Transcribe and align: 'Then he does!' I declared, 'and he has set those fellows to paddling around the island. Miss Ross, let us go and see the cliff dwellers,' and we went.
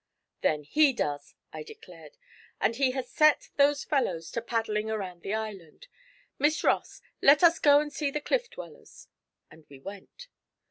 'Then 0.41 0.63
he 0.63 0.93
does!' 0.93 1.35
I 1.53 1.61
declared, 1.61 2.17
'and 2.59 2.75
he 2.75 2.89
has 2.93 3.07
set 3.07 3.49
those 3.57 3.83
fellows 3.83 4.31
to 4.31 4.41
paddling 4.41 4.89
around 4.89 5.21
the 5.21 5.35
island. 5.35 5.85
Miss 6.39 6.63
Ross, 6.63 7.03
let 7.21 7.43
us 7.43 7.59
go 7.59 7.79
and 7.79 7.93
see 7.93 8.09
the 8.09 8.19
cliff 8.19 8.49
dwellers,' 8.49 9.07
and 9.51 9.63
we 9.69 9.77
went. 9.77 10.27